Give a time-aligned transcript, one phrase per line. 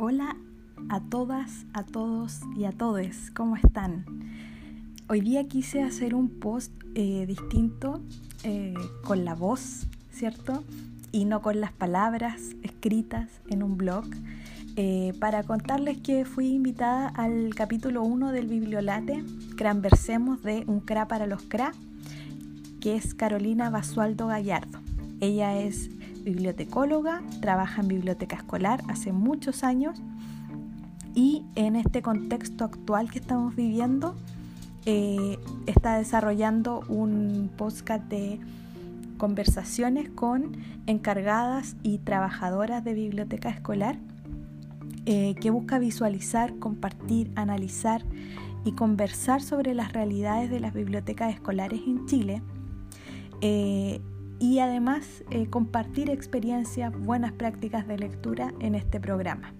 [0.00, 0.36] Hola
[0.90, 4.04] a todas, a todos y a todes, ¿cómo están?
[5.08, 8.00] Hoy día quise hacer un post eh, distinto
[8.44, 10.62] eh, con la voz, ¿cierto?
[11.10, 14.04] Y no con las palabras escritas en un blog,
[14.76, 19.24] eh, para contarles que fui invitada al capítulo 1 del Bibliolate,
[19.56, 21.72] Cranversemos de Un Cra para los Cra,
[22.80, 24.78] que es Carolina Basualdo Gallardo.
[25.18, 25.90] Ella es
[26.28, 30.02] bibliotecóloga, trabaja en biblioteca escolar hace muchos años
[31.14, 34.14] y en este contexto actual que estamos viviendo
[34.84, 38.38] eh, está desarrollando un podcast de
[39.16, 40.52] conversaciones con
[40.86, 43.98] encargadas y trabajadoras de biblioteca escolar
[45.06, 48.04] eh, que busca visualizar, compartir, analizar
[48.66, 52.42] y conversar sobre las realidades de las bibliotecas escolares en Chile.
[53.40, 54.00] Eh,
[54.40, 59.52] y además eh, compartir experiencias, buenas prácticas de lectura en este programa.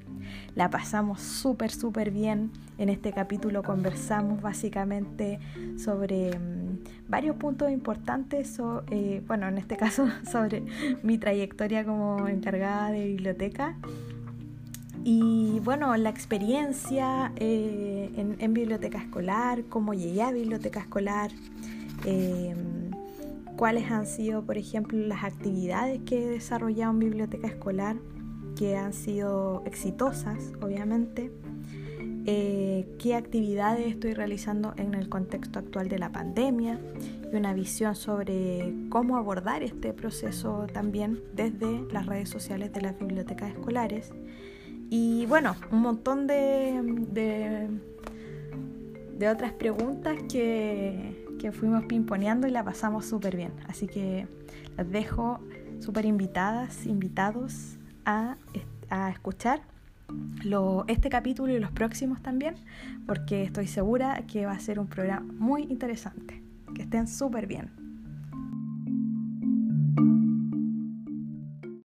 [0.54, 2.50] La pasamos súper, súper bien.
[2.76, 5.40] En este capítulo conversamos básicamente
[5.78, 10.64] sobre mm, varios puntos importantes, eh, bueno, en este caso sobre
[11.02, 13.76] mi trayectoria como encargada de biblioteca.
[15.04, 21.30] Y bueno, la experiencia eh, en, biblioteca escolar, cómo llegué a biblioteca escolar,
[23.58, 27.96] cuáles han sido, por ejemplo, las actividades que he desarrollado en biblioteca escolar,
[28.56, 31.32] que han sido exitosas, obviamente,
[32.24, 36.78] eh, qué actividades estoy realizando en el contexto actual de la pandemia
[37.32, 42.96] y una visión sobre cómo abordar este proceso también desde las redes sociales de las
[42.96, 44.12] bibliotecas escolares.
[44.88, 47.68] Y bueno, un montón de, de,
[49.18, 53.52] de otras preguntas que, que fuimos pimponeando y la pasamos súper bien.
[53.68, 54.26] Así que
[54.76, 55.40] las dejo
[55.80, 58.36] súper invitadas, invitados a,
[58.90, 59.62] a escuchar
[60.42, 62.54] lo, este capítulo y los próximos también,
[63.06, 66.42] porque estoy segura que va a ser un programa muy interesante.
[66.74, 67.77] Que estén súper bien.